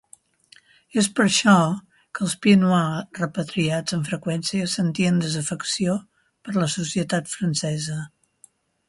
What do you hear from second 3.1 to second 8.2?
repatriats amb freqüència sentien desafecció per la societat francesa.